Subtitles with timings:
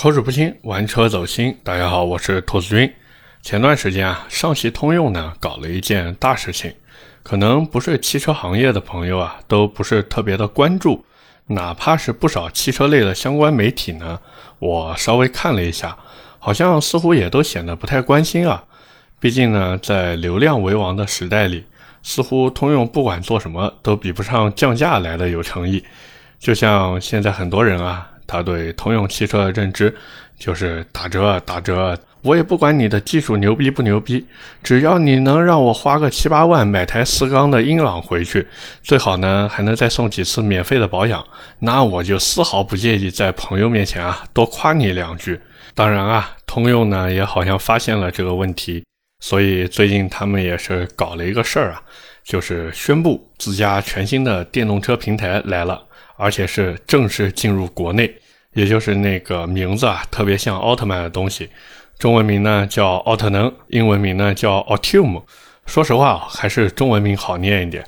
[0.00, 1.58] 口齿不清，玩车走心。
[1.64, 2.94] 大家好，我是兔子君。
[3.42, 6.72] 前段时间啊，上汽通用呢搞了一件大事情，
[7.24, 11.04] 可能不是汽车行业的朋友啊，都不是特别的关注。
[11.48, 14.20] 哪怕是不少汽车类的相关媒体呢，
[14.60, 15.98] 我稍微看了一下，
[16.38, 18.62] 好像似乎也都显得不太关心啊。
[19.18, 21.64] 毕竟呢，在流量为王的时代里，
[22.04, 25.82] 似乎通用不管做什么都比不上降价来的有诚意。
[26.38, 28.12] 就像现在很多人啊。
[28.28, 29.92] 他对通用汽车的认知
[30.38, 34.24] 就是打折打折，我也不管你的技术牛逼不牛逼，
[34.62, 38.46] 只要你能让我花个七八万买台四缸的英朗回去，
[38.82, 41.26] 最好呢还能再送几次免费的保养，
[41.60, 45.40] 那我就丝毫不介意在朋友面前啊多夸你两句。
[45.74, 48.84] 当然啊，通用呢也好像发现了这个问题，
[49.20, 51.82] 所以最近他们也是搞了一个事儿啊，
[52.24, 55.82] 就是宣布自家全新的电动车平台来了。
[56.18, 58.12] 而且是正式进入国内，
[58.52, 61.48] 也就是那个名字啊，特别像奥特曼的东西，
[61.98, 65.22] 中文名呢叫奥特能，英文名呢叫 Autum。
[65.64, 67.84] 说实话还是中文名好念一点。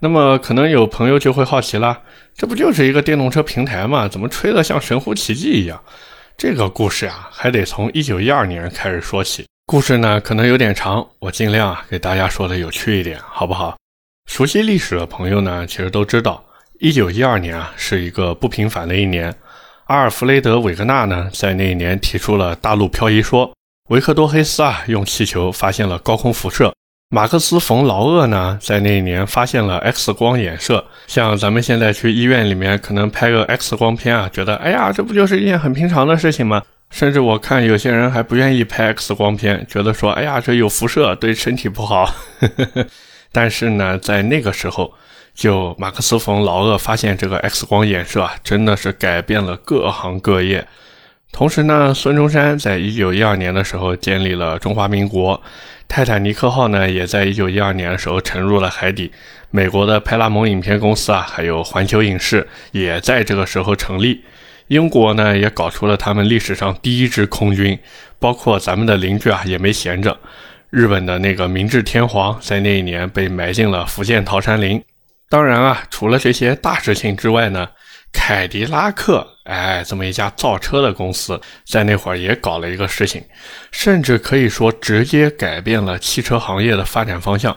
[0.00, 2.00] 那么可能有朋友就会好奇啦，
[2.34, 4.08] 这不就是一个电动车平台吗？
[4.08, 5.82] 怎么吹得像神乎其技一样？
[6.36, 9.44] 这个故事啊，还得从一九一二年开始说起。
[9.66, 13.76] 故事呢可能有点长，我尽量啊给大家说的有趣一点，好不好？
[14.26, 16.42] 熟悉历史的朋友呢，其实都知道。
[16.80, 19.34] 一九一二年啊，是一个不平凡的一年。
[19.86, 23.50] 阿尔弗雷德·韦格纳呢，在那一年提出了大陆漂移说。
[23.88, 26.72] 维克多·黑斯啊，用气球发现了高空辐射。
[27.10, 30.84] 马克思·冯·劳厄呢，在那一年发现了 X 光衍射。
[31.08, 36.62] 像咱们现在去医院里面，可能拍个 X 光片啊，觉得哎呀，这不就是一件很平常的事情吗？
[36.90, 42.14] 甚至我看有些人还不愿意拍 X 光片，觉得说，哎呀，这有辐射，对身体不好。
[43.32, 44.94] 但是呢，在那个时候。
[45.38, 50.66] 就马克思·冯·劳厄发现这个 X 光衍射啊，真的是改变了各行各业。
[51.30, 55.40] 同时呢，孙中山在一九一二年的时候建立了中华民国，
[55.86, 59.12] 泰坦尼克号呢也在一九一二年的时候沉入了海底。
[59.52, 64.24] 美国的派拉蒙影片公司啊，还有环球影视也在这个时候成立。
[64.66, 67.78] 英国呢也搞出了他们历史上第一支空军，
[68.18, 70.18] 包括咱们的邻居啊也没闲着。
[70.70, 74.82] 日本的那个明治天皇在那一年被埋进了福建桃山林。
[75.30, 77.68] 当然啊，除了这些大事情之外呢，
[78.12, 83.22] 凯迪拉克，哎，这么一家造车的公司，在那会儿也搞了一个事情，
[83.70, 87.54] 甚至可以说直接改变了汽车行业的发展方向。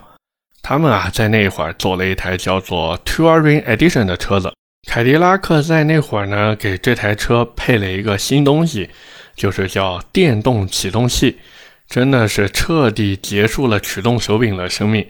[0.61, 4.51] 他们啊，在那会儿做了一台叫做 Touring Edition 的车子。
[4.89, 8.89] 凯迪拉克在那会儿呢，给这台车配了一个新东西，
[9.35, 11.39] 就是叫电动启动器，
[11.87, 15.07] 真的是彻底结束了驱动手柄的生命。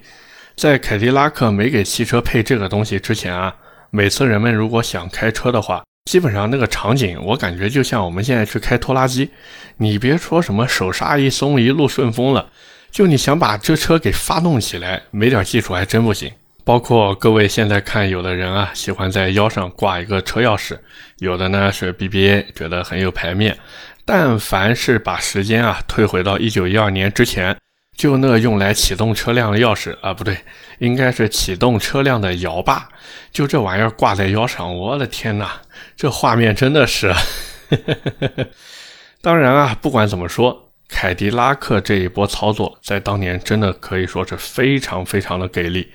[0.56, 3.56] 在凯迪拉克没给汽车配这个东西之前啊，
[3.89, 9.29] 每次人们如果想开车的话，基本上那个场景，我感觉就像我们现在去开拖拉机，
[9.78, 12.50] 你别说什么手刹一松，一路顺风了，
[12.91, 16.31] 就你想把这车给发动起来，没点技术还真不行。
[16.63, 20.78] 包括各位现在看，有的人啊喜欢在腰上挂一个车钥匙，
[21.17, 23.57] 有的呢是 BBA，觉得很有排面。
[24.06, 27.56] 但凡是把时间啊退回到一九一二年之前。
[27.97, 30.38] 就那用来启动车辆的钥匙啊，不对，
[30.79, 32.90] 应该是启动车辆的摇把。
[33.31, 35.62] 就这玩意儿挂在腰上，我的天哪，
[35.96, 37.13] 这画面真的是。
[39.22, 45.91] 当然啊，不管怎么说，凯迪拉克这一波操作在当年真的可以说是非常非常的给力，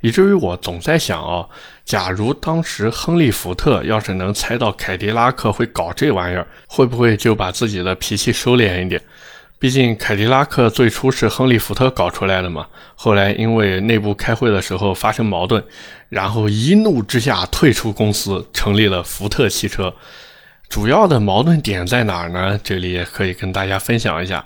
[0.00, 1.46] 以至于我总在想啊，
[1.84, 9.00] 假如当时亨利·福特要是能猜到凯迪拉克会搞这玩意儿，会不会就把自己的脾气收敛一点？
[9.60, 15.62] 毕竟凯迪拉克最初是亨利·福特搞出来的嘛，后来因为内部开会的时候发生矛盾，
[16.08, 19.94] 然后一怒之下退出公司，成立了福特汽车。
[20.70, 22.58] 主要的矛盾点在哪儿呢？
[22.64, 24.42] 这里也可以跟大家分享一下。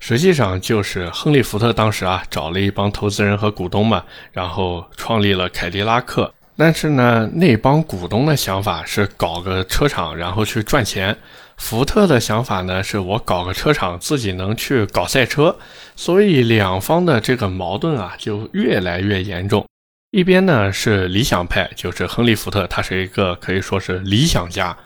[0.00, 6.34] 实际上就是亨利·福特当时啊找了一帮投资人和股东嘛，然后创立了凯迪拉克。
[6.56, 11.16] 但是呢，那帮股东的想法是搞个车厂，然后去赚钱。
[11.56, 15.56] 福特的想法呢，是我搞个车厂，自己能去搞赛车，
[15.96, 19.64] 所以两方的这个矛盾啊，就越来越严重。
[20.12, 24.76] 一边呢是理想派，就是亨利·福特，他是一个可以说是理想家；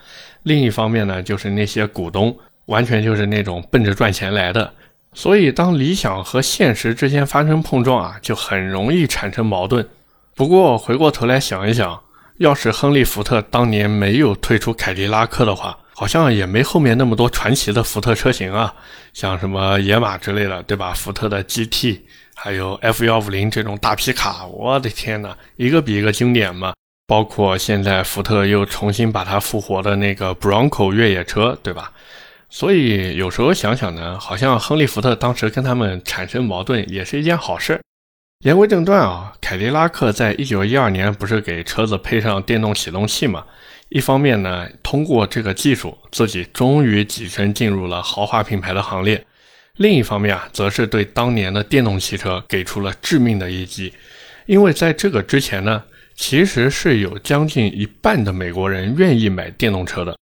[0.43, 2.35] 另一方面呢，就是那些股东，
[2.65, 4.73] 完全就是那种奔着赚钱来的。
[5.13, 9.87] 所以当理想和现实之间发生碰撞啊，就很容易产生矛盾。
[10.35, 12.01] 不过回过头来想一想，
[12.37, 18.73] 要是亨利·福特当年没有退出凯迪拉克的话，好像也没后面那么多传奇的福特车型啊，
[19.13, 20.95] 像什么野马之类的，对吧？
[20.95, 21.99] 福特的 GT，
[22.33, 26.73] 还有 F 幺五零这种大皮卡，我的天呐，一个比一个经典嘛。
[27.05, 31.91] 包括现在福特又重新把它复活的那个 Bronco 越野车，对吧？
[32.49, 37.79] 所以有时候想想呢，好像亨利·福特当时跟他们产生矛盾也是一件好事。
[38.43, 43.45] 言归正传啊，凯迪拉克在一九一二年不是给车子配上电动启动器嘛？
[43.91, 49.17] 一方面呢，通过这个技术，自己终于跻身进入了豪华品牌的行列；
[49.75, 53.93] 另一方面啊，则是对当年的电动汽车给出了致命的一击。
[54.45, 55.83] 因为在这个之前呢，
[56.15, 60.17] 其实是有将近一半的美国人愿意买电动车的。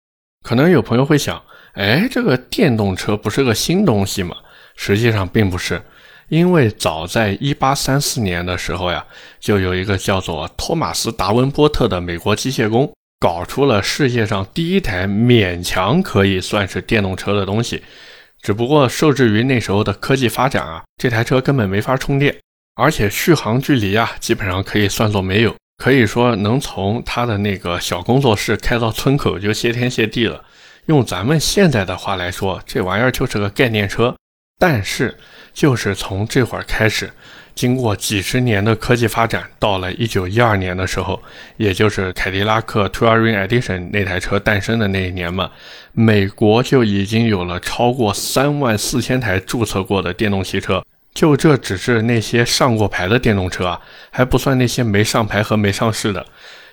[0.46, 1.42] 可能有朋友会想。
[1.74, 4.36] 哎，这个电动车不是个新东西吗？
[4.76, 5.80] 实际上并不是，
[6.28, 9.06] 因为早在一八三四年的时候呀，
[9.40, 17.84] 就有一个叫做托马斯·达文波特的美国机械工，搞出了世界上第一台勉强可以算是电动车的东西。
[18.42, 22.36] 只不过受制于那时候的科技发展啊，这台车根本没法充电，
[22.76, 30.46] 而且续航距离啊，基本上可以算作没有，可以说能从他的那个小工作室开到村口就谢天谢地了。
[30.86, 34.16] 用咱们现在的话来说，这玩意儿就是个概念车。
[34.60, 35.18] 但是，
[35.54, 37.12] 就是从这会儿开始，
[37.58, 41.22] 经过几十年的科技发展，到了一九一二年的时候，
[41.58, 45.50] 也就是凯迪拉克 Touring Edition 那台车诞生的那一年嘛，
[45.92, 50.86] 美国就已经有了超过三万四千台注册过的电动汽车。
[51.14, 53.82] 就这只是那些上过牌的电动车啊，
[54.12, 56.24] 还不算那些没上牌和没上市的。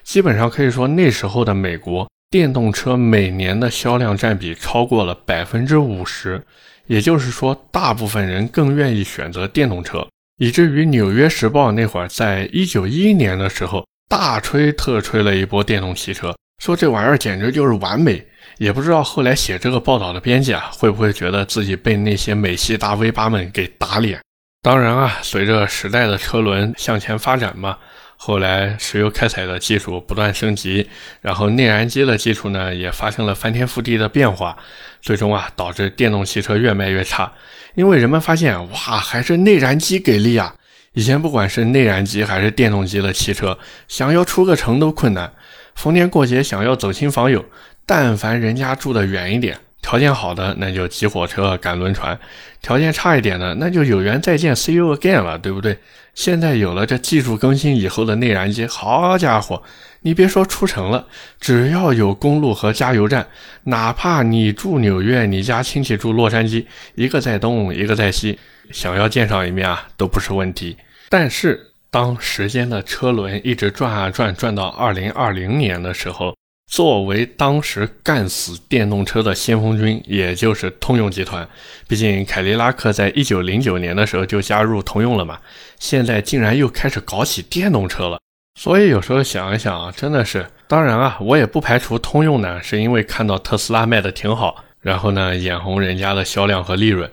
[0.03, 2.07] 基本上可以说，那时候的美国。
[2.31, 6.43] 电动车每年的销量占比超过了百分之五十，
[6.89, 10.05] 也就是说，大部分人更愿意选择电动车，
[10.37, 18.25] 以至于《纽约时报》那会儿在一九一一年的时候大吹特吹了一波电动汽车，说这玩意儿简直就是完美。
[18.59, 24.21] 也不知道后来写这个报道的编辑啊，会不会觉得自己被那些美系大 V 八们给打脸？
[24.63, 27.79] 当然啊，随着时代的车轮向前发展嘛。
[28.17, 30.89] 后来，石油开采的技术不断升级，
[31.21, 34.57] 然后内燃机的技术呢也发生了翻天覆地的变化，
[35.03, 37.33] 最终啊导致电动汽车越卖越差。
[37.75, 40.55] 因为人们发现，哇，还是内燃机给力啊！
[40.93, 43.59] 以前不管是内燃机还是电动机的汽车，
[43.89, 45.33] 想要出个城都困难。
[45.75, 47.45] 逢年过节想要走亲访友，
[47.85, 49.59] 但凡人家住得远一点。
[49.85, 52.19] 条件好的那就挤火车赶轮船，
[52.63, 55.77] 条件差一点的那就有缘再见，see you again 了，对不对？
[56.15, 59.63] 现在有了这技术更新以后的内燃机，好家伙，
[60.01, 61.07] 你别说出城了，
[61.39, 63.27] 只要有公路和加油站，
[63.65, 66.65] 哪怕你住纽约，你家亲戚住洛杉矶，
[66.95, 68.39] 一个在东，一个在西，
[68.71, 70.79] 想要见上一面啊，都不是问题。
[71.11, 71.61] 但是
[71.91, 76.35] 当时间的车轮一直转啊转，转到二零二零年的时候。
[76.75, 81.49] 作为当时干死电动车的先锋军，也就是通用集团，
[81.87, 85.39] 毕竟凯迪拉克在一九零九年的时候就加入通用了嘛，
[85.79, 88.19] 现在竟然又开始搞起电动车了。
[88.59, 97.09] 所以有时候想一想啊，真的是，当然啊，我也不排除通用呢是因为看到特斯拉卖的挺好，然后呢眼红人家的销量和利润。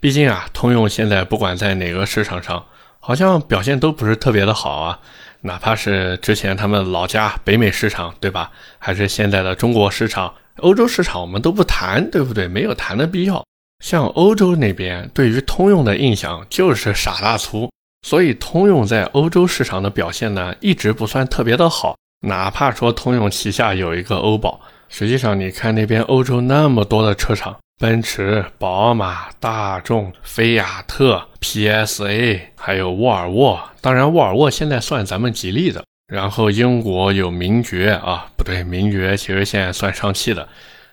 [0.00, 2.64] 毕竟啊，通用现在不管在哪个市场上，
[2.98, 5.00] 好像表现都不是特别的好啊。
[5.42, 8.50] 哪怕是之前他们老家北美市场，对吧？
[8.78, 12.48] 还是现在的中国市场、欧洲市场，我们都不谈，对不对？
[12.48, 13.44] 没有谈的必要。
[13.84, 17.68] 像欧洲那边对于通用的印象就是傻大粗，
[18.06, 21.96] 所以通用在欧洲市场的表现呢，一直不算特别的好。
[22.24, 27.56] 哪怕说通用旗下有一个欧宝，实际上你看那边欧洲那么多的车厂。
[27.82, 33.60] 奔驰、宝马、大众、菲亚特、PSA，还有沃尔沃。
[33.80, 35.82] 当然，沃尔沃现在算咱们吉利的。
[36.06, 40.48] 然后英国有名爵啊，不对，名爵其实现在算上汽的。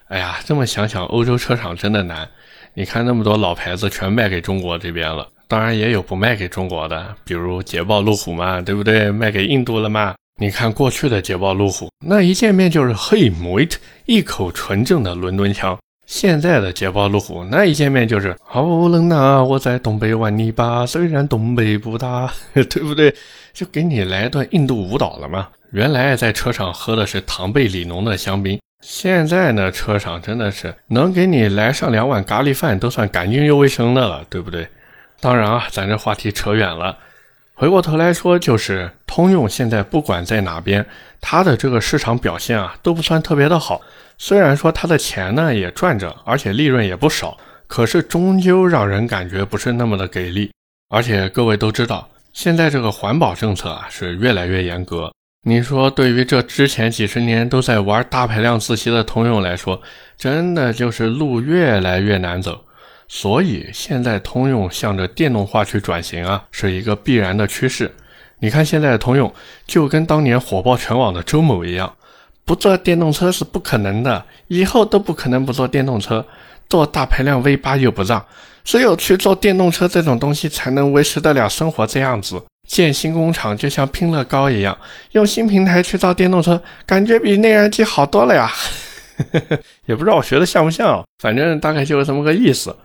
[0.07, 2.27] 哎呀，这么想想，欧洲车厂真的难。
[2.73, 9.11] 你看那么多老牌子全卖给中国这边了，当然也有不卖给中国的，比如捷豹、路虎嘛，对不对？
[9.11, 10.15] 卖给印度了嘛？
[10.41, 13.75] 你看过去的捷豹、路虎，那一见面就是嘿，Moit，
[14.07, 15.77] 一口纯正的伦敦腔。
[16.09, 19.43] 现在的捷豹路虎，那一见面就是好冷呐！
[19.43, 23.13] 我在东北玩泥巴，虽然东北不大， 对不对？
[23.53, 25.47] 就给你来段印度舞蹈了嘛。
[25.71, 34.67] 原来在车上喝的是唐贝里浓的香槟，现在呢，车上真的是能给你来上两碗咖喱饭，都算干净又卫生的了，对不对？
[35.21, 36.97] 当然啊，咱这话题扯远了，
[37.53, 40.83] 回过头来说，就是通用现在不管在哪边，
[41.21, 43.79] 它的这个市场表现啊，都不算特别的好。
[44.21, 50.51] 虽然说他的钱呢也赚着，而且利润也不少，可是终究让人感觉不是那么的给力。
[50.89, 55.09] 而且各位都知道，现在这个环保政策啊是越来越严格。
[55.47, 59.81] 你说对于这之前几十年都在玩大排量自吸的通用来说，
[60.17, 62.65] 真的就是路越来越难走。
[63.07, 67.95] 所以现在通用向着电动化去转型啊，是一个必然的趋势。
[68.39, 69.33] 你看现在的通用
[69.65, 71.95] 就跟当年火爆全网的周某一样。
[72.49, 76.25] 不坐电动车是不可能的，以后都不可能不坐电动车。
[76.67, 78.25] 坐大排量 V 八又不让，
[78.63, 82.41] 只有去坐电动车这种东西才能维持得了生活这样子。
[82.67, 84.75] 建新工厂就像拼乐高一样，
[85.11, 88.51] 用新平台去造电动车，感觉比内燃机好多了呀。
[89.85, 92.75] 也不知道我学的像不像，反正大概就是这么个意思。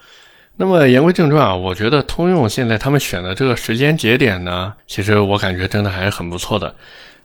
[0.57, 6.75] 那么言归正传啊，我觉得通用现在他们选的这个时间节点呢，其实我感觉真的还是很不错的。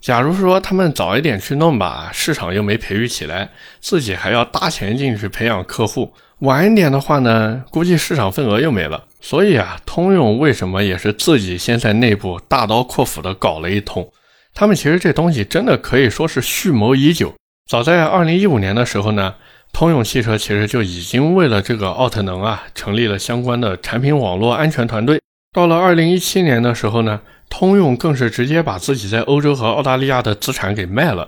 [0.01, 3.49] 假如说他们早一点去弄吧，市场又没培育起来，
[3.81, 6.13] 自己还要搭钱进去培养客户。
[6.39, 9.03] 晚一点的话呢，估计市场份额又没了。
[9.19, 14.09] 所以啊，通用为什么也是自己先在内部大刀阔斧的搞了一通？
[14.53, 17.33] 他们其实这东西真的可以说是蓄谋已久。
[17.69, 19.35] 早在二零一五年的时候呢，
[19.73, 25.19] 通用汽车其实就已经为了这个奥特能啊，成立了相关的产品网络安全团队。
[25.51, 31.27] 到了二零一七年的时候呢，通用更是直接把自己在欧洲和澳大利亚的资产给卖了。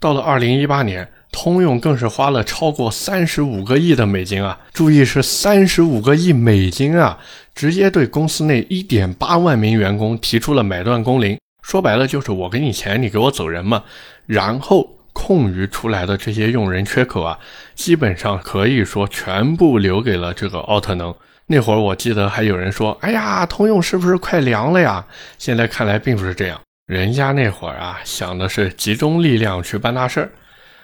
[0.00, 1.08] 到了二零一八年。
[1.30, 4.58] 通用更是花了超过三十五个亿的美金啊！
[4.72, 7.18] 注意是三十五个亿美金啊！
[7.54, 13.84] 直接对公司内一点八万名员工提出了买断工龄，说白了就是我给你钱，你给我走人嘛。
[14.24, 17.38] 然后空余出来的这些用人缺口啊，
[17.74, 21.14] 基本上可以说全部留给了这个奥特能。
[21.50, 25.02] 那会儿我记得还有人说：“哎呀，通用是不是快凉了呀？”
[25.38, 30.30] 现在看来并不是这样，人家那会儿啊想的是集中力量去办大事儿。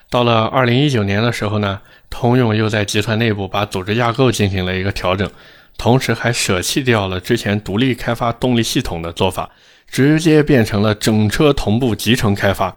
[0.08, 5.30] 到了二零一九年的时候呢，通用又在集团内部把组织架构进行了一个调整，
[5.76, 9.50] 同时还舍弃掉了之前独立开发动力系统的做法，
[9.86, 12.74] 直接变成了整车同步集成开发。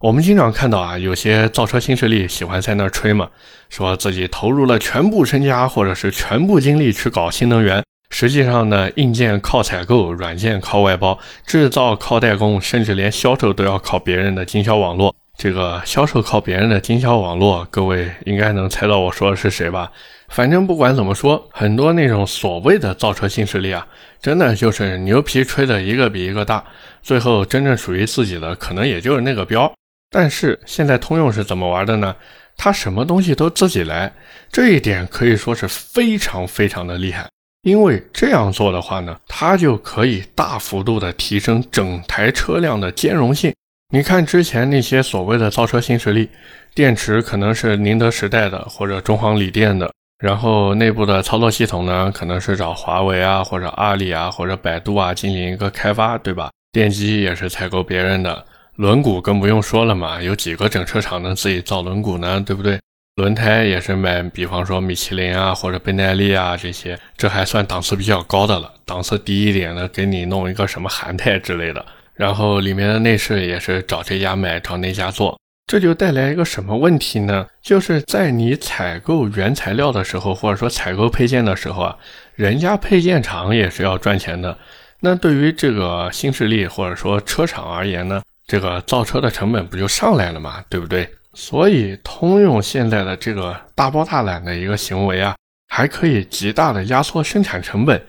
[0.00, 3.28] 我们经常看到啊，有些造车新势力喜欢在那儿吹嘛，
[3.68, 15.12] 说自己投入了全部身家或者是全部精力去搞新能源，实际上呢，硬件靠采购，软件靠外包，制造靠代工，甚至连销售都要靠别人的经销网络。
[15.36, 19.90] 这个销售靠别人的经销网络，各位应该能猜到我说的是谁吧？
[20.28, 23.84] 反正不管怎么说，很多那种所谓的造车新势力啊，
[24.22, 26.62] 真的就是牛皮吹的一个比一个大，
[27.02, 29.72] 最后真正属于自己的可能也就是那个标。
[30.10, 32.14] 但是现在通用是怎么玩的呢？
[32.56, 34.12] 它什么东西都自己来，
[34.50, 37.28] 这一点可以说是非常非常的厉害。
[37.62, 43.52] 因为这样做的话呢，它就可以大幅度的提升整台车辆的兼容性。
[43.92, 46.28] 你看之前那些所谓的造车新势力，
[46.74, 56.50] 电池可能是宁德时代的或者中航锂电的，然后内部的操作系统呢，可能是找华为啊或者阿里啊或者百度啊进行一个开发，对吧？
[56.72, 58.44] 电机也是采购别人的，
[58.78, 62.40] 轮毂更不用说了嘛，有几个整车厂能自己造轮毂呢？
[62.40, 62.78] 对不对？
[63.16, 71.84] 轮胎也是买，比方说米其林啊或者倍耐力啊这些，这还算档次比较高的了，档次低一点的给你弄一个什么韩泰之类的。
[72.14, 77.48] 然后里面的内饰也是找这家买，找那家做，这就带来一个什么问题呢？
[77.60, 81.96] 就是在你采购原材料的时候，或者说采购配件的时候啊，
[82.36, 84.56] 人家配件厂也是要赚钱的。
[85.00, 91.08] 那对于这个新势力或者说车厂而言呢，这个造车的成本不就上来了嘛，对不对？
[91.34, 95.36] 所以通用现在的这个大包大揽的一个行为啊，
[95.68, 98.02] 还可以极大的压缩生产成本。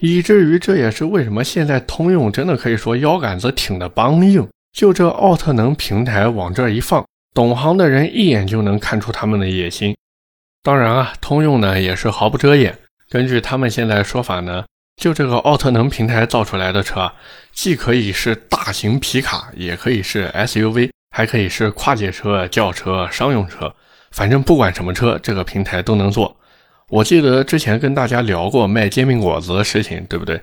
[0.00, 4.46] 以至于这也是为什么现在通用真的可以说腰杆子挺得梆硬。
[4.72, 9.96] 就这奥特能平台往这一放，懂行的人一眼就能看出他们的野心。
[10.64, 12.76] 当然啊，通用呢也是毫不遮掩。
[13.08, 14.64] 根据他们现在说法呢，
[14.96, 17.10] 就这个奥特能平台造出来的车，
[17.52, 23.74] 既可以是大型皮卡，也可以是 SUV，还可以是跨界车、轿车、商用车，
[24.12, 26.36] 反正不管什么车，这个平台都能做。
[26.88, 30.40] 我记得之前跟大家聊过卖煎饼果子的事情，对不对？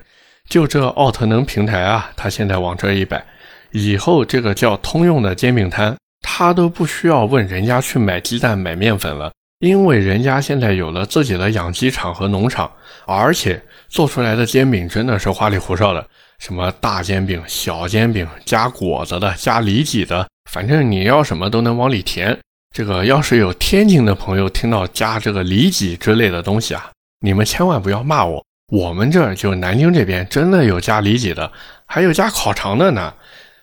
[0.48, 3.24] 就这奥特能平台啊，它现在往这一摆，
[3.70, 12.70] 以后这个叫通用的煎饼摊，他都不需要问人家去买鸡蛋、买面粉了，因为人家现在有了自己的养鸡场和农场，
[13.06, 16.08] 而且做出来的煎饼真的是花里胡哨的，
[16.38, 22.36] 什么大煎饼、小煎饼，加果子的、加里脊的，反正你要什么都能往里填。
[22.74, 28.42] 这个要是有天津的朋友听到加这个里脊之类的东西啊，你们千万不要骂我。
[28.72, 31.52] 我们这儿就南京这边真的有加里脊的，
[31.84, 33.12] 还有加烤肠的呢。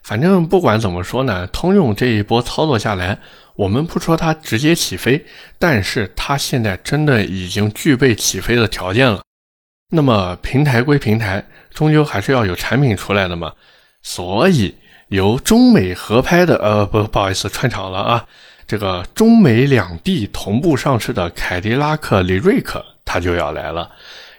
[0.03, 3.17] 反正不管怎么说呢，通用这一波操作下来，
[3.55, 5.25] 我们不说它直接起飞，
[5.57, 9.21] 但是它现在真的已经具备起飞的条件了。
[9.89, 11.43] 那么平台归平台，
[11.73, 13.53] 终究还是要有产品出来的嘛。
[14.01, 14.75] 所以
[15.07, 18.25] 由中美合拍的，呃，不，不好意思，串场了啊。
[18.67, 23.89] 这个中美两地同步上市的凯迪拉克李瑞克，它就要来了。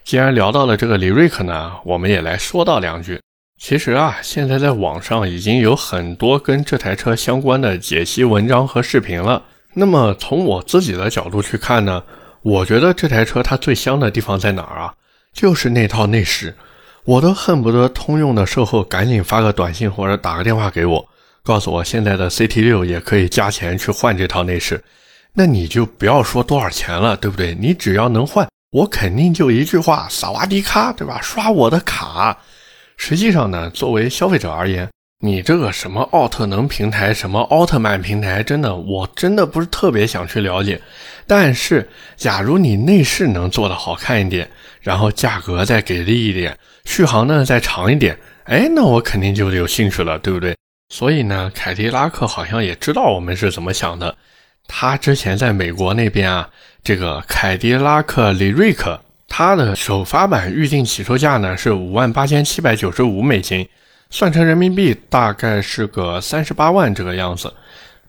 [0.05, 3.21] 既然聊到了这个李瑞克呢，我们也来说到两句。
[3.59, 9.43] 其实啊，现在在网上已经有很多跟这台车相关的解析文章和视频了。
[9.75, 12.03] 那么从我自己的角度去看呢，
[12.43, 14.95] 我觉得这台车它最香的地方在哪儿啊？
[15.33, 16.55] 就是那套内饰，
[17.05, 21.09] 我都恨不得通用的售后赶紧发个短信或者打个电话给我，
[21.43, 24.83] 告诉我现在的 CT 六也可以加钱去换这套内饰。
[25.33, 27.55] 那你就不要说多少钱了，对不对？
[27.55, 31.21] 你只要能换，我肯定就一句话：萨瓦迪卡，对吧？
[31.23, 32.37] 刷我的卡。
[32.97, 34.91] 实际上呢，作为消费者而言，
[35.23, 40.81] 你这个什么奥特能平台，什么奥特曼平台，真的，我真的不是特别想去了解。
[41.27, 41.87] 但是，
[42.17, 44.49] 假如你内饰能做的好看一点，
[44.81, 50.57] 然后价格再给力一点，续航呢再长一点，哎，那我肯定就有兴趣了，对不对？
[50.89, 54.17] 所以呢，凯迪拉克好像也知道我们是怎么想的。
[54.67, 56.49] 他之前在美国那边啊，
[56.83, 58.99] 这个凯迪拉克李瑞克，
[59.29, 63.69] 它的首发版预定起售价呢是五万八千七百九十五美金。
[64.11, 67.55] 算成人民币大概是个三十八万这个样子。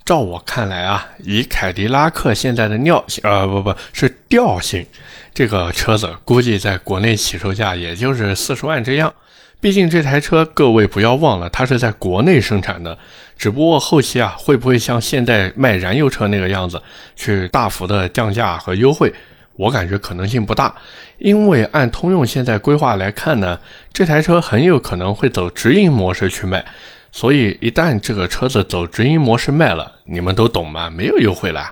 [0.03, 4.83] 照我看来啊，以凯迪拉克现在的尿性，呃，不不是调性，
[5.31, 9.13] 这个车子估计在国内起售价也就是四十万这样。
[9.59, 12.97] 毕竟这台车各位不要忘了，它是在国内生产的，
[13.37, 16.81] 只不过后期啊会不会像现在卖燃油车那个样子，
[17.15, 19.13] 去大幅的降价和优惠？
[19.55, 20.75] 我感觉可能性不大，
[21.17, 23.59] 因为按通用现在规划来看呢，
[23.93, 26.65] 这台车很有可能会走直营模式去卖，
[27.11, 30.89] 所以一旦这个车子走直营模式卖了，你们都懂吗？
[30.89, 31.69] 没有优惠了。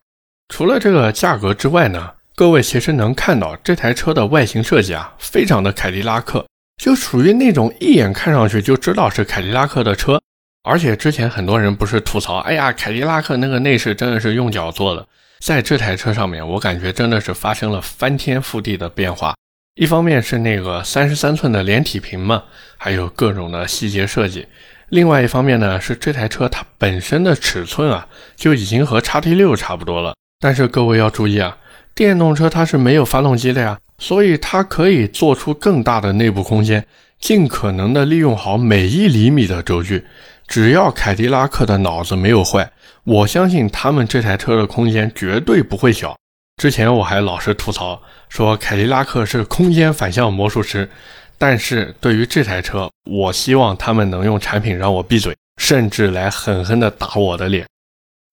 [0.49, 6.45] 除了这个价格之外呢，各位其实能看到这台车的外形设计啊，非常的凯迪拉克，
[6.81, 10.21] 就属于那种一眼看上去就知道是凯迪拉克的车。
[10.63, 15.07] 而且之前很多人不是吐槽，哎呀，凯迪拉克那个内饰真的是用脚做的。
[15.43, 19.33] 在这台车上面，我感觉真的是发生了翻天覆地的变化。
[19.75, 22.43] 一方面是那个三十三寸的连体屏嘛，
[22.77, 24.41] 还有各种的细节设计；
[24.89, 28.05] 另外一方面呢，是这台车它本身的尺寸啊，
[28.35, 30.13] 就已经和叉 T 六差不多了。
[30.41, 31.57] 但是各位要注意啊，
[31.95, 36.85] 电动车它是没有发动机的呀，所以它可以做出更大的内部空间，
[37.19, 40.05] 尽可能的利用好每一厘米的轴距。
[40.45, 42.71] 只要凯迪拉克的脑子没有坏，
[43.09, 46.15] 我相信他们这台车的空间绝对不会小。
[46.61, 50.87] 之前我还老是吐槽说凯迪拉克是空间反向魔术师，
[51.35, 57.65] 但是对于这台车，我希望他们能用产品让我闭嘴，甚至来狠狠地打我的脸。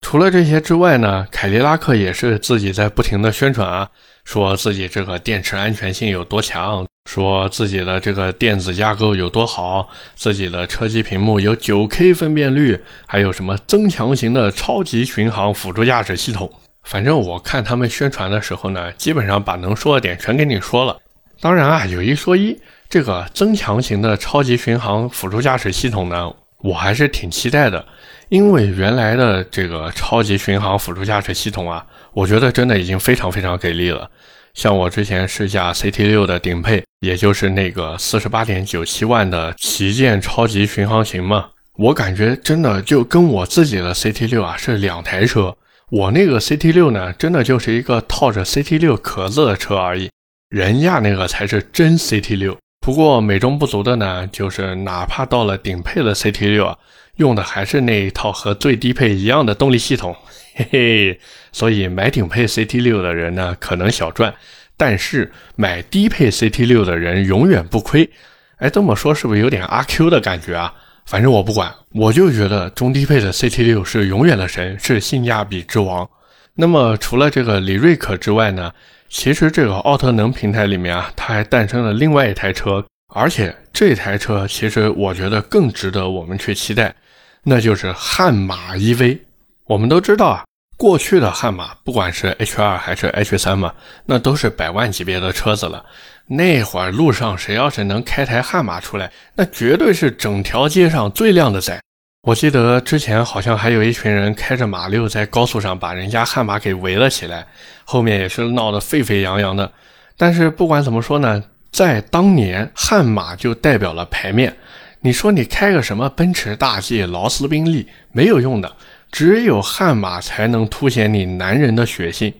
[0.02, 3.88] 除了这些之外呢，凯迪拉克也是自己在不停的宣传啊，
[4.26, 6.84] 说自己这个电池安全性有多强。
[7.08, 16.50] 说自己的这个电子架构有多好，自己的车机屏幕有 9K 分辨率，还有什么增强型的超级巡航辅助驾驶系统。
[16.82, 20.98] 反正我看他们宣传的时候呢，基本上把能说的点全给你说了。
[21.40, 22.58] 当然啊，有一说一，
[22.88, 27.86] 这个增强型的超级巡航辅助驾驶系统呢，我还是挺期待的，
[28.30, 31.86] 因为原来的这个超级巡航辅助驾驶系统啊，
[32.16, 34.10] 我觉得真的已经非常非常给力了。
[34.54, 45.54] 像我之前试驾 CT 六的顶配，也就是那个四十八点九七万的旗舰超级巡航型嘛，我感觉真的就跟我自己的 CT 六啊是两台车。
[45.90, 50.08] 我那个 CT 六呢，真的就是一个套着 CT 六壳子的车而已，
[50.48, 52.56] 人家那个才是真 CT 六。
[52.80, 56.78] 不过美中不足的呢，就是哪怕到了顶配的 CT 六啊，
[57.16, 60.16] 用的还是那一套和最低配一样的动力系统。
[60.56, 61.20] 嘿嘿，
[61.52, 64.34] 所以买顶配 CT 六的人呢，可能小赚，
[64.74, 68.08] 但是买低配 CT 六的人永远不亏。
[68.56, 70.72] 哎，这么说是不是有点阿 Q 的感觉啊？
[71.04, 76.08] 反正我不管，我就觉得中低配的 CT 六是永远的神，是性价比之王。
[76.54, 78.72] 那么除了这个李瑞可之外呢，
[79.10, 82.82] 其实这个奥特能平台里面啊，它还诞生了另外一台车，
[83.14, 86.94] 而且这台车其实我觉得更值得我们去期待，
[87.42, 89.18] 那就是悍马 EV。
[89.66, 90.44] 我们都知道啊，
[90.76, 93.74] 过去的悍马不管是 H 二还是 H 三嘛，
[94.04, 95.84] 那都是百万级别的车子了。
[96.28, 101.80] 那会儿路上谁要是能开台悍马出来，那绝对是整条街上最靓的仔。
[102.22, 107.44] 我记得之前好像还有一群人开着马六在高速上把人家悍马给围了起来，
[107.84, 109.72] 后面也是闹得沸沸扬扬的。
[110.16, 114.56] 但是不管怎么说呢，在当年悍马就代表了牌面。
[115.00, 118.76] 你说你开个什么奔驰大 G、劳斯宾利没有用的。
[119.10, 122.32] 只有悍马才能凸显你男人的血性。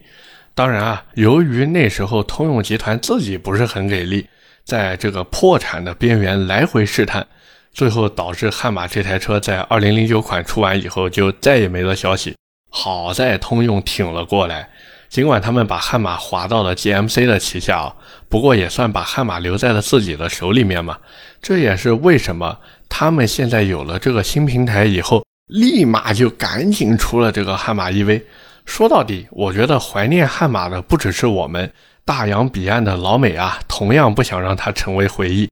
[0.53, 4.27] 当然啊，由于那时候通用集团自己不是很给力，
[4.63, 7.27] 在这个破产的边缘来回试探，
[7.71, 12.35] 最后导致悍马这台车在二零零九款出完以后就再也没了消息。
[12.69, 14.69] 好在通用挺了过来，
[15.09, 17.95] 尽管他们把悍马划到了 GMC 的旗下啊，
[18.27, 20.97] 不过也算把悍马留在了自己的手里面嘛。
[21.39, 22.57] 这也是为什么
[22.89, 28.23] 他们现在有了这个新平台以后，立马就赶紧出了这个悍马 EV。
[28.65, 31.71] 说到底，我觉得怀念悍马的不只是我们，
[32.03, 35.49] 大洋彼岸的老美啊，同样不想让它成为回忆。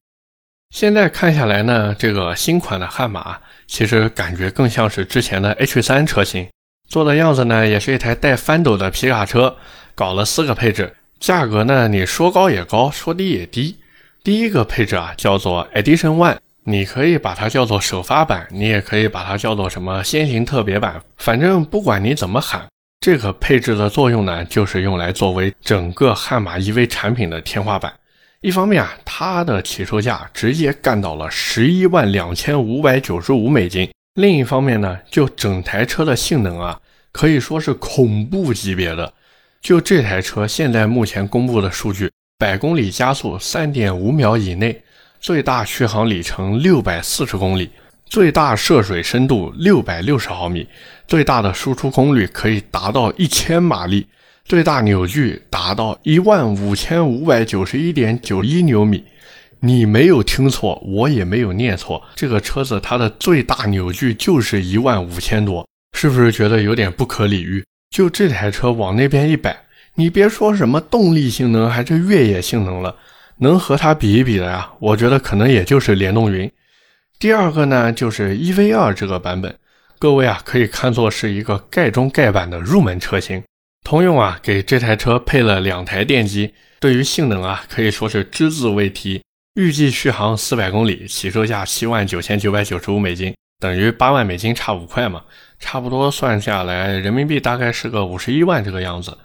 [0.76, 6.50] 现在看下来呢，这个新款的悍马其实感觉更像是之前的 H3 车型，
[6.90, 9.56] 做的样子呢也是一台带翻斗的皮卡车，
[9.96, 13.78] 搞了四个配置，价格呢你说高也高，说低也低。
[14.22, 22.68] 第一个配置啊叫做 Edition One，你可以把它叫做首发版，你也可以把它叫做什么先行特别版，反正不管你怎么喊，
[23.00, 27.94] 这个配置的作用呢就是用来作为整个悍马 EV 产品的天花板。
[28.42, 36.80] 一方面啊，它的起售价直接干到了十一万两千五百九十五美金；另一方面呢，就整台车的性能啊，
[37.12, 39.14] 可以说是恐怖级别的。
[39.62, 44.80] 就这台车现在目前公布的数据，百公里加速三点五秒以内，
[45.26, 47.72] 最大续航里程六百四十公里，
[48.06, 50.68] 最大涉水深度六百六十毫米，
[51.08, 54.06] 最大的输出功率可以达到一千马力。
[54.44, 59.04] 最大扭矩达到一万五千五百九十一点九一牛米，
[59.62, 67.66] 你没有听错，我也没有念错，这个车子它的最大扭矩就是一万五千多，是不是觉得有点不可理喻？
[67.90, 69.58] 就这台车往那边一摆，
[69.96, 72.96] 你别说什么动力性能还是越野性能了，
[73.40, 74.72] 能和它比一比的呀？
[74.80, 76.50] 我觉得可能也就是联动云。
[77.20, 79.56] 第二个呢，就是 EV 二这个版本，
[80.00, 83.44] 各位啊可以看作是一个盖中盖版的入门车型。
[83.84, 89.22] 通用啊，给这台车配了两台电机，对于性能啊，可以说是只字未提。
[89.56, 95.24] 预计续航四百公里，起售价七万九千九百九十五美金，等于八万美金差五块嘛，
[95.60, 99.18] 差不多算下来人民币大概是个五十一万这个样子。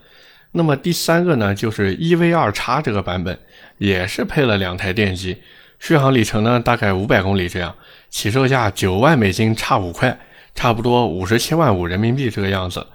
[0.53, 3.37] 那么第三个呢，就是 EV 二叉这个版本，
[3.81, 5.39] 也是配了两台电机，
[5.79, 7.75] 续航里程呢大概五百公里这样，
[8.11, 10.19] 起售价九万美金差五块，
[10.55, 12.87] 差不多五十七万五人民币这个样子。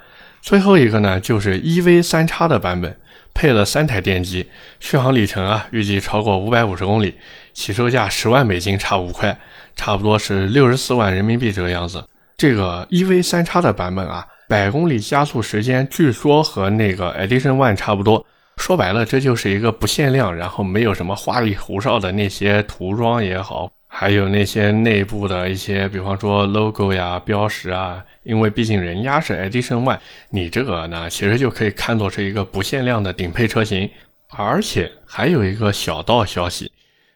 [0.43, 2.95] 最后一个呢，就是 EV 三叉的版本，
[3.33, 4.47] 配了三台电机，
[4.79, 7.15] 续航里程啊，预计超过五百五十公里，
[7.51, 9.35] 起售价十万美金差五块，
[9.75, 12.07] 差不多是六十四万人民币这个样子。
[12.37, 18.23] 这个 EV 三叉的版本啊，百公里加速时间据说和那个 Edition One 差不多。
[18.57, 23.71] 说白了，这就是一个不限量，然后没有什么花里胡哨的那些涂装也好。
[23.87, 33.89] 还有那些内部的一些，比方说 logo 呀、标识啊，因为毕竟人家是 Edition One，你这个呢，其实就可以看作是一个不限量的顶配车型。
[34.37, 36.69] 而且还有一个小道消息，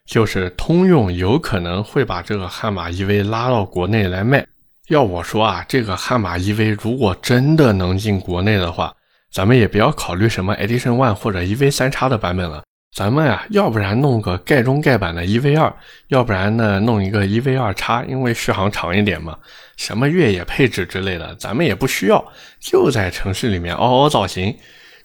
[0.05, 4.45] 就是通用有可能会把这个悍马 EV 拉到国内来卖。
[4.87, 8.93] 要我说啊，这个悍马 EV 如果真的能进国内的话，
[9.31, 12.63] 咱们也不要考虑什么 Edition One 或者 EV 三叉的版本了。
[12.95, 15.71] 咱们呀，要不然弄个盖中盖版的 EV 二，
[16.07, 19.37] 要不然呢弄一个 EV 二叉，因为续航长一点嘛。
[19.77, 22.25] 什么越野配置之类的，咱们也不需要，
[22.59, 24.57] 就在城市里面嗷嗷造型。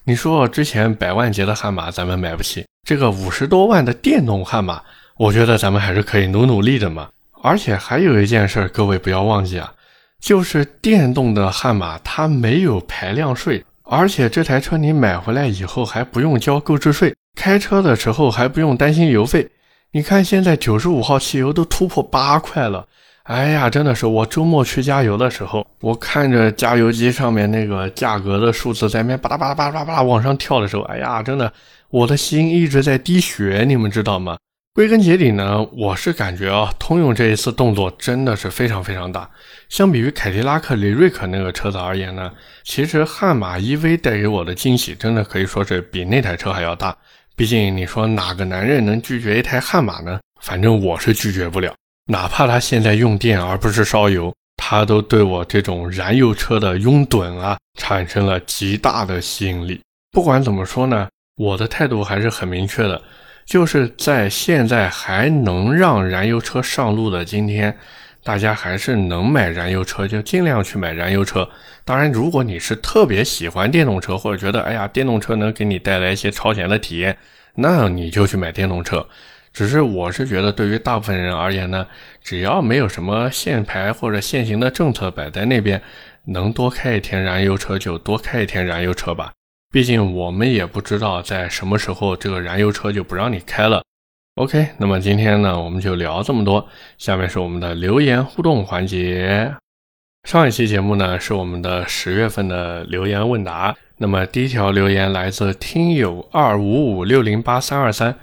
[0.03, 4.81] 你说之前百万级的悍马咱们买不起，这个五十多万的电动悍马，
[5.17, 7.09] 我觉得咱们还是可以努努力的嘛。
[7.43, 9.71] 而且还有一件事，各位不要忘记啊，
[10.19, 17.15] 就是电动的悍马它没有排量税，而且这台车你买回来以后还不用交购置税。
[17.35, 19.49] 开车的时候还不用担心油费，
[19.91, 22.87] 你看现在九十五号汽油都突破八块了，
[23.23, 31.51] 哎呀，真的是我周末去加油的时候，我看着加油机上面那个价格的数字在那巴拉巴拉巴拉巴拉往上跳的时候，哎呀，真的
[31.89, 34.37] 我的心一直在滴血，你们知道吗？
[34.75, 39.29] 归根结底呢，我是感觉啊，通用这一次动作真的是非常非常大，
[39.69, 42.29] 相比于凯迪拉克雷瑞克那个车子而言呢，
[42.65, 46.93] 其实悍马 EV 带给我的惊喜真的可以说是比那台车还要大。
[47.37, 50.19] 毕竟你说哪个男人能拒绝一台悍马呢？
[50.41, 51.73] 反正我是拒绝不了，
[52.11, 59.79] 哪怕它现在用电而不是烧油，它都对我这种燃油车的拥趸啊产生了极大的吸引力。
[60.11, 61.07] 不管怎么说呢，
[61.37, 63.01] 我的态度还是很明确的，
[63.45, 67.77] 就是在现在还能让燃油车上路的今天。
[68.23, 71.47] 大家还是能买燃油车，就尽量去买燃油车。
[71.83, 77.15] 当然，如果你是特别喜欢电动车，或者觉得哎呀，电动车能给你带来一些超前的体验，
[77.53, 79.07] 那你就去买电动车。
[79.53, 81.85] 只是我是觉得，对于大部分人而言呢，
[82.23, 85.79] 只要没有什么限牌或者限行的政策摆在那边，
[86.25, 89.31] 能多开一天燃油车就多开一天燃油车吧。
[89.71, 93.83] 毕竟我们也不知道在什么时候这个燃油车就不让你开了。
[94.35, 96.67] OK，那么今天呢，我们就聊这么多。
[96.97, 99.55] 下面是我们的留言互动环节。
[100.27, 103.75] 上一期节目呢，是我们的十月份的留言问答。
[103.97, 108.13] 那么第一条留言来自听友二五五六零八三二三，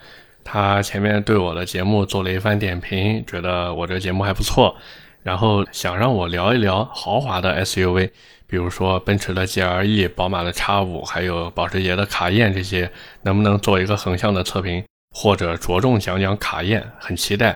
[0.44, 4.76] 他前面对我的节目做了一番点评，觉得我这节目还不错，
[5.22, 8.10] 然后想让我聊一聊豪华的 SUV，
[8.52, 16.86] 比如说奔驰的 GLE、宝马的 X5，还有保时捷的卡宴这些，能不能做一个横向的测评，或者着重讲讲卡宴？
[16.98, 17.54] 很期待。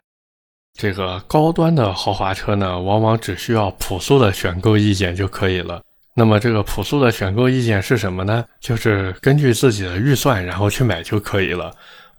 [0.73, 5.83] 这个高端的豪华车呢，往往只需要朴素的选购意见就可以了。
[6.15, 8.43] 那么这个朴素的选购意见是什么呢？
[8.59, 11.71] 就是根据自己的预算，然后去买就可以了。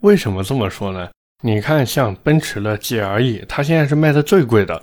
[0.02, 1.10] 为什么这么说呢？
[1.42, 4.80] 你看，像奔驰的 GLE，它现在是卖的最贵的；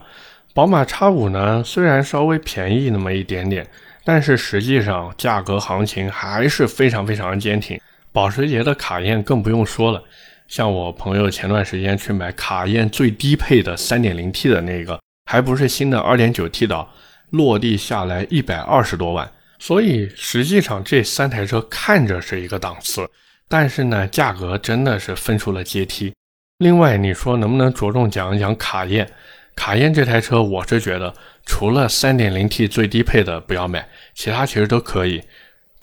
[0.53, 3.65] 宝马 X5 呢，虽然稍微便宜那么一点点，
[4.05, 7.81] 但是实际上价格行情还是非常非常坚挺。
[8.13, 10.03] 保时捷的卡宴更不用说了，
[10.47, 16.87] 像我朋友前段时间去买卡宴最低配的 3.0T 的那个，还不是新的 2.9T 的。
[17.31, 23.11] 落地下来一百二十多万，所以实际上这三台车看着是一个档次，
[23.49, 26.15] 但是呢，价格真的是分出了阶梯。
[26.59, 29.11] 另外，你说能不能着重讲一讲卡宴？
[29.57, 31.15] 卡宴这台车，我是觉得
[31.47, 35.23] 除了三点零 T 最低配的不要买，其他其实都可以。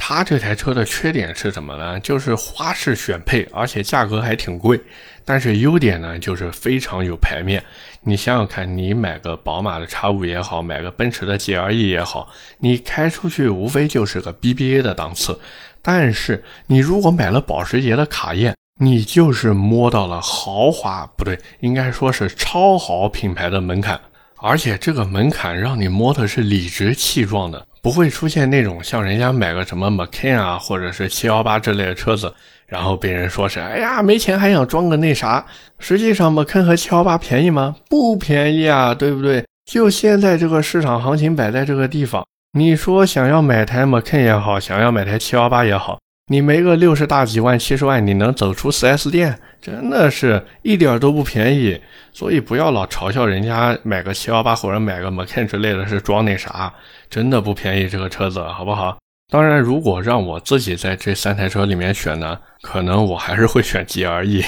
[0.04, 2.00] 它这台车的缺点是什么呢？
[2.00, 4.82] 就是花式选配，而且价格还挺贵。
[5.24, 7.64] 但是优点呢，就是非常有排面。
[8.02, 15.40] 你想想看，你买个宝马的 X5 也好，买个奔驰的 GLE 也好，你开出去无非就是个 BBA 的档次。
[15.84, 24.00] 但是你如果买了保时捷的卡宴，你就是摸到了豪华，不对，应该说是超豪品牌的门槛。
[24.40, 27.64] 而且这个门槛让你摸的是理直气壮的。
[27.84, 32.34] 不会出现那种像人家买个什么 Macan 啊，或者是七幺八这类的车子，
[32.66, 35.46] 然后被人说是哎呀没钱还想装个那啥。
[35.78, 37.76] 实际上 Macan 和七幺八便宜吗？
[37.88, 39.46] 不便宜啊，对不对？
[39.72, 42.26] 就现在这个市场行情摆在这个地方，
[42.58, 46.00] 你说想要买台 Macan 也好，想要买台七幺八也好。
[46.28, 51.82] 你没个六十大几万、七十万，你能走出 4S 店，真的是一点都不便宜。
[52.14, 56.74] 所以不要老嘲笑人家买个七幺八或者买个 Macan 之类的，是装那啥，
[57.10, 58.98] 真的不便宜这个车子，好不好？
[59.30, 64.46] 当然，如果让我自己在这三台车里面选呢，可能我还是会选 GLE。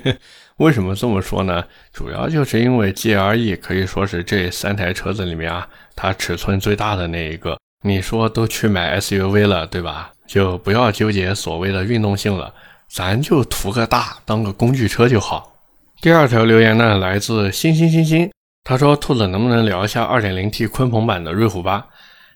[0.58, 1.64] 为什么这么说呢？
[1.92, 7.58] 主要就是因为 GLE 可以说是这三台车子里面啊，它尺寸最大的那一个。
[7.84, 10.10] 你说都去买 SUV 了，对吧？
[10.28, 12.52] 就不要纠结所谓的运动性了，
[12.86, 15.54] 咱就图个大，当个工具车就好。
[16.02, 18.30] 第二条留言呢，来自星星星星，
[18.62, 21.84] 他说：“兔子能不能聊一下 2.0T 鲲鹏版的瑞虎八？”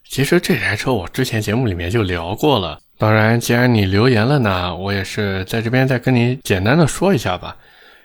[0.09, 2.79] 其实这台车我之前节目里面就聊过了。
[2.99, 7.55] 当然，既然你留言了呢，我也是在这边再跟你简单的说一下吧。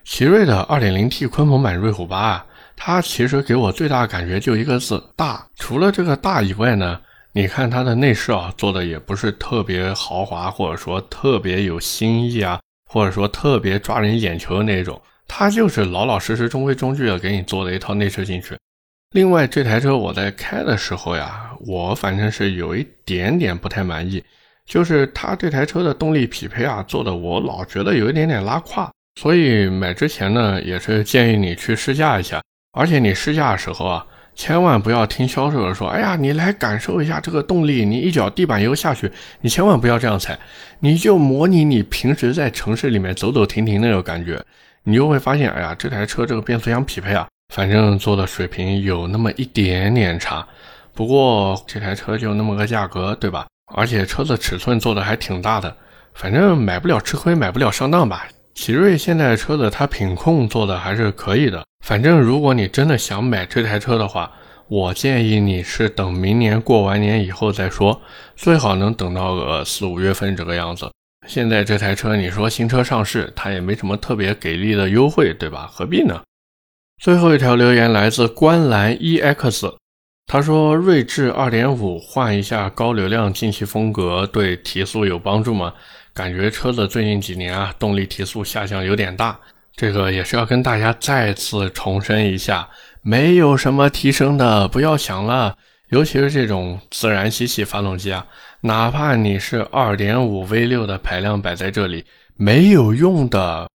[0.04, 2.46] 奇瑞的 2.0T 鲲鹏版瑞虎八啊，
[2.76, 5.48] 它其实给我最大感觉就一个字大。
[5.56, 7.00] 除了这个大以外呢。
[7.38, 18.58] 你看它的内饰啊，做的也不是特别豪华，或者说特别有新意啊，或者说特别抓人眼球的那种，它就是老老实实、中规中矩的给你做了一套内饰进去。
[19.12, 24.24] 另外，这台车我在开的时候呀，我反正是有一点点不太满意，
[24.66, 28.92] 就是它这台车的动力匹配啊，做的我老觉得有一点点拉胯。
[29.22, 34.04] 所以买之前呢，也是建议你去试驾一下，而且你试驾的时候啊。
[34.38, 40.38] 千万不要听销售的说，哎呀，你来感受一下这个动力，你一脚地板油下去，你千万不要这样踩，
[40.80, 44.40] 你就模拟你平时在城市里面走走停停那种感觉，
[44.84, 50.48] 你就会发现，哎呀，这台车这个变速箱匹配啊，反正做的水平有那么一点点差。
[50.94, 53.48] 不过这台车就那么个价格，对吧？
[53.74, 55.76] 而且车子尺寸做的还挺大的，
[56.14, 58.28] 反正买不了吃亏，买不了上当吧。
[58.58, 61.64] 奇瑞现在车子，它品控做的还是可以的。
[61.86, 64.32] 反正如果你真的想买这台车的话，
[64.68, 68.02] 我建议你是等明年过完年以后再说，
[68.36, 70.90] 最好能等到个四五月份这个样子。
[71.28, 75.70] 现在这台车，你说新车上市，它也没什么特别给力的优惠，对吧？
[75.72, 76.24] 何必呢？
[77.00, 79.76] 最后一条留言来自观澜 EX，
[80.26, 85.76] 他说：锐志2.5换一下高流量进气风格，对提速有帮助吗？
[86.18, 89.40] 感觉车子最近几年啊，动力提速下降有点大，
[89.76, 92.68] 这个也是要跟大家再次重申一下，
[93.04, 95.56] 没有什么提升的，不要想了。
[95.90, 98.26] 尤其是这种自然吸气发动机啊，
[98.62, 102.04] 哪怕你是2.5 V6 的排量摆在这里，
[102.36, 103.70] 没有用的。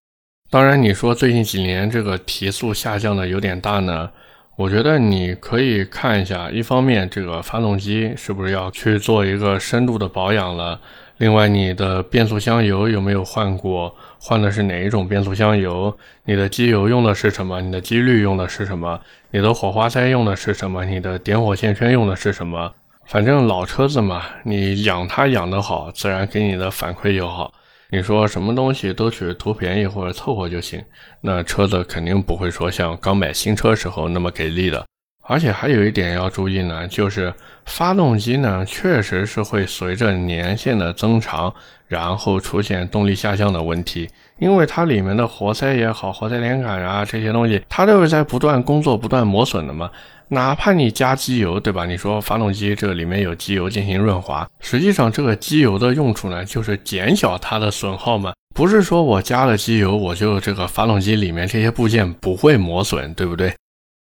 [0.49, 4.11] 当然，你说最近几年这个提速下降的有点大呢，
[4.57, 10.81] 我觉得你可以看一下，一方面这个发动机是不是要去做一个深度的保养了。
[11.21, 13.95] 另外，你的变速箱油有没有换过？
[14.19, 15.95] 换的是哪一种变速箱油？
[16.25, 17.61] 你的机油用的是什么？
[17.61, 18.99] 你的机滤用的是什么？
[19.31, 20.83] 你的火花塞用的是什么？
[20.87, 22.73] 你的点火线圈用的是什么？
[23.05, 27.53] 反正老车子嘛，你养它养得好，自然给你的反馈就好。
[27.91, 30.83] 你说什么东西都去图便宜或者凑合就行，
[31.21, 34.87] 那车子肯定不会说像刚买新车时候那么给力的。
[35.31, 37.33] 而且还有一点要注意呢，就是
[37.65, 41.55] 发动机呢确实是会随着年限的增长，
[41.87, 49.89] 然后出现动力下降的问题，因为它里面的活塞也好，活塞连杆啊这些东西，它都是在不断工作、不断磨损的嘛。
[50.31, 51.87] 哪怕你加机油，对吧？
[51.87, 58.33] 你说发动机这个里面有机油进行润滑，实际上这个机油的用处呢，就是减小它的损耗嘛。
[58.53, 63.55] 不是说我加了机油，我就这个发动机里面这些部件不会磨损，对不对？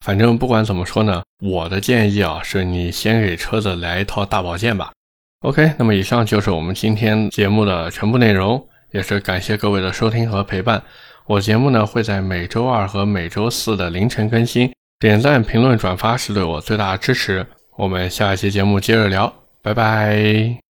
[0.04, 4.92] 反正不管怎么说呢，我的建议啊，是你先给车子来一套大保健吧。
[5.40, 10.82] OK，那么以上就是我们今天节目的全部内容，也是感谢各位的收听和陪伴。
[11.26, 14.72] 我节目呢会在每周二和每周四的凌晨更新。
[14.98, 17.46] 点赞、评论、转发是对我最大的支持。
[17.76, 20.65] 我们下一期节目接着聊，拜拜。